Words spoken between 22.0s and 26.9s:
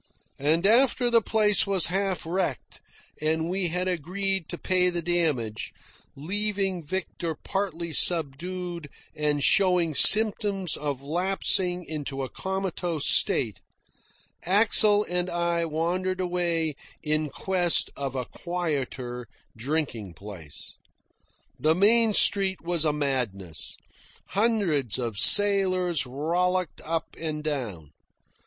street was a madness. Hundreds of sailors rollicked